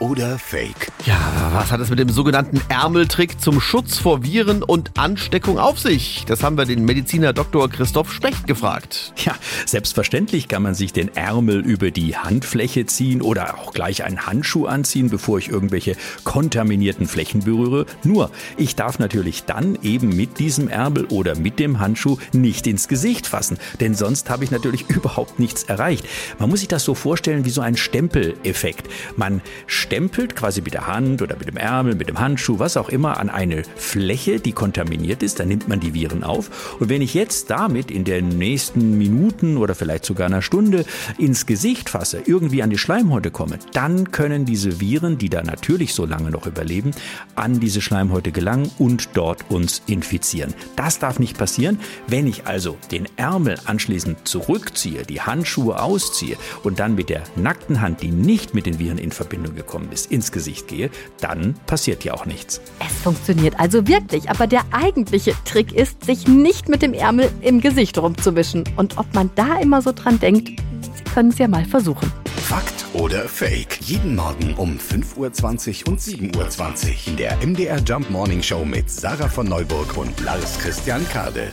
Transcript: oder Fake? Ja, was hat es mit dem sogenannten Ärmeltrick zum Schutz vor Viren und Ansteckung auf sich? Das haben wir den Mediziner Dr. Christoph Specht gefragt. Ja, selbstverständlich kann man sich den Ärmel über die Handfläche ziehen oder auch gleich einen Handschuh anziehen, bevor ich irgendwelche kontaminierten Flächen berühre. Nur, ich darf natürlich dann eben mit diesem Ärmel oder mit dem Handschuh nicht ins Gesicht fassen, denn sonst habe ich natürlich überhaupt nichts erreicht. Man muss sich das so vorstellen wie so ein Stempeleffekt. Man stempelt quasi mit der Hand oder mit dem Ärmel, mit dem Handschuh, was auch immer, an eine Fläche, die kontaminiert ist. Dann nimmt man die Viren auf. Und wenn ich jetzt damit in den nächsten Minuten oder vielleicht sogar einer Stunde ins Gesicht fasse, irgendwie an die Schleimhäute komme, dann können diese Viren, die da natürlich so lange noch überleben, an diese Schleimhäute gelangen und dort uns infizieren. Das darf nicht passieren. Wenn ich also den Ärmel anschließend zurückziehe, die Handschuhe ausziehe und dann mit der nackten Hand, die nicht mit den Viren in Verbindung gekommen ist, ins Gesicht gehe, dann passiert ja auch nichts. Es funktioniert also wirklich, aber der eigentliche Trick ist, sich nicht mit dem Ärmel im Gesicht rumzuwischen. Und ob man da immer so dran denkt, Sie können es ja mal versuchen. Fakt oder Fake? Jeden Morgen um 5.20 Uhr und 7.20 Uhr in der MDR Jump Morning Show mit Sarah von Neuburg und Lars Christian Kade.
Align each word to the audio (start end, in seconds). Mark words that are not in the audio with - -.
oder 0.00 0.38
Fake? 0.38 0.90
Ja, 1.04 1.18
was 1.52 1.70
hat 1.70 1.80
es 1.80 1.90
mit 1.90 1.98
dem 1.98 2.08
sogenannten 2.08 2.60
Ärmeltrick 2.68 3.40
zum 3.40 3.60
Schutz 3.60 3.98
vor 3.98 4.24
Viren 4.24 4.62
und 4.62 4.98
Ansteckung 4.98 5.58
auf 5.58 5.78
sich? 5.78 6.24
Das 6.26 6.42
haben 6.42 6.56
wir 6.56 6.64
den 6.64 6.84
Mediziner 6.84 7.32
Dr. 7.32 7.68
Christoph 7.68 8.12
Specht 8.12 8.46
gefragt. 8.46 9.12
Ja, 9.24 9.34
selbstverständlich 9.66 10.48
kann 10.48 10.62
man 10.62 10.74
sich 10.74 10.92
den 10.92 11.14
Ärmel 11.14 11.60
über 11.60 11.90
die 11.90 12.16
Handfläche 12.16 12.86
ziehen 12.86 13.20
oder 13.20 13.58
auch 13.58 13.72
gleich 13.72 14.02
einen 14.02 14.26
Handschuh 14.26 14.66
anziehen, 14.66 15.10
bevor 15.10 15.38
ich 15.38 15.48
irgendwelche 15.48 15.96
kontaminierten 16.24 17.06
Flächen 17.06 17.44
berühre. 17.44 17.86
Nur, 18.02 18.30
ich 18.56 18.76
darf 18.76 18.98
natürlich 18.98 19.44
dann 19.44 19.78
eben 19.82 20.16
mit 20.16 20.38
diesem 20.38 20.68
Ärmel 20.68 21.04
oder 21.06 21.36
mit 21.36 21.58
dem 21.58 21.78
Handschuh 21.78 22.16
nicht 22.32 22.66
ins 22.66 22.88
Gesicht 22.88 23.26
fassen, 23.26 23.58
denn 23.80 23.94
sonst 23.94 24.30
habe 24.30 24.44
ich 24.44 24.50
natürlich 24.50 24.84
überhaupt 24.88 25.38
nichts 25.38 25.64
erreicht. 25.64 26.06
Man 26.38 26.48
muss 26.48 26.60
sich 26.60 26.68
das 26.68 26.84
so 26.84 26.94
vorstellen 26.94 27.44
wie 27.44 27.50
so 27.50 27.60
ein 27.60 27.76
Stempeleffekt. 27.76 28.88
Man 29.16 29.42
stempelt 29.66 29.89
quasi 30.36 30.62
mit 30.62 30.74
der 30.74 30.86
Hand 30.86 31.20
oder 31.20 31.36
mit 31.36 31.48
dem 31.48 31.56
Ärmel, 31.56 31.94
mit 31.94 32.08
dem 32.08 32.18
Handschuh, 32.18 32.58
was 32.58 32.76
auch 32.76 32.88
immer, 32.88 33.18
an 33.18 33.28
eine 33.28 33.62
Fläche, 33.76 34.38
die 34.38 34.52
kontaminiert 34.52 35.22
ist. 35.22 35.40
Dann 35.40 35.48
nimmt 35.48 35.68
man 35.68 35.80
die 35.80 35.94
Viren 35.94 36.22
auf. 36.22 36.78
Und 36.80 36.88
wenn 36.88 37.02
ich 37.02 37.14
jetzt 37.14 37.50
damit 37.50 37.90
in 37.90 38.04
den 38.04 38.28
nächsten 38.28 38.96
Minuten 38.98 39.56
oder 39.56 39.74
vielleicht 39.74 40.04
sogar 40.04 40.26
einer 40.26 40.42
Stunde 40.42 40.84
ins 41.18 41.46
Gesicht 41.46 41.90
fasse, 41.90 42.22
irgendwie 42.24 42.62
an 42.62 42.70
die 42.70 42.78
Schleimhäute 42.78 43.30
komme, 43.30 43.58
dann 43.72 44.12
können 44.12 44.44
diese 44.44 44.80
Viren, 44.80 45.18
die 45.18 45.28
da 45.28 45.42
natürlich 45.42 45.94
so 45.94 46.06
lange 46.06 46.30
noch 46.30 46.46
überleben, 46.46 46.92
an 47.34 47.60
diese 47.60 47.80
Schleimhäute 47.80 48.32
gelangen 48.32 48.70
und 48.78 49.10
dort 49.14 49.50
uns 49.50 49.82
infizieren. 49.86 50.54
Das 50.76 50.98
darf 50.98 51.18
nicht 51.18 51.36
passieren. 51.36 51.80
Wenn 52.06 52.26
ich 52.26 52.46
also 52.46 52.76
den 52.90 53.08
Ärmel 53.16 53.58
anschließend 53.64 54.28
zurückziehe, 54.28 55.04
die 55.04 55.20
Handschuhe 55.20 55.82
ausziehe 55.82 56.36
und 56.62 56.78
dann 56.78 56.94
mit 56.94 57.08
der 57.08 57.22
nackten 57.36 57.80
Hand, 57.80 58.02
die 58.02 58.10
nicht 58.10 58.54
mit 58.54 58.66
den 58.66 58.78
Viren 58.78 58.98
in 58.98 59.12
Verbindung 59.12 59.54
gekommen 59.54 59.79
ist, 59.90 60.10
ins 60.10 60.32
Gesicht 60.32 60.68
gehe, 60.68 60.90
dann 61.20 61.54
passiert 61.66 62.04
ja 62.04 62.14
auch 62.14 62.26
nichts. 62.26 62.60
Es 62.78 63.02
funktioniert 63.02 63.58
also 63.58 63.86
wirklich, 63.86 64.30
aber 64.30 64.46
der 64.46 64.62
eigentliche 64.72 65.34
Trick 65.44 65.72
ist, 65.72 66.04
sich 66.04 66.26
nicht 66.28 66.68
mit 66.68 66.82
dem 66.82 66.94
Ärmel 66.94 67.30
im 67.40 67.60
Gesicht 67.60 67.98
rumzuwischen. 67.98 68.64
Und 68.76 68.98
ob 68.98 69.12
man 69.14 69.30
da 69.34 69.58
immer 69.58 69.82
so 69.82 69.92
dran 69.92 70.18
denkt, 70.18 70.60
Sie 70.80 71.04
können 71.04 71.30
es 71.30 71.38
ja 71.38 71.48
mal 71.48 71.64
versuchen. 71.64 72.12
Fakt 72.36 72.84
oder 72.94 73.28
Fake? 73.28 73.78
Jeden 73.80 74.16
Morgen 74.16 74.54
um 74.54 74.78
5.20 74.78 75.86
Uhr 75.86 75.92
und 75.92 76.00
7.20 76.00 76.36
Uhr 76.36 76.94
in 77.06 77.16
der 77.16 77.36
MDR 77.46 77.78
Jump 77.78 78.10
Morning 78.10 78.42
Show 78.42 78.64
mit 78.64 78.90
Sarah 78.90 79.28
von 79.28 79.48
Neuburg 79.48 79.96
und 79.96 80.18
Lars 80.20 80.58
Christian 80.58 81.06
Kade. 81.08 81.52